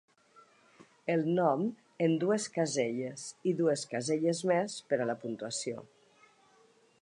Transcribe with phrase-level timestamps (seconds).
[1.15, 1.67] El nom
[2.05, 5.85] en dues caselles i dues caselles més per a la puntuació.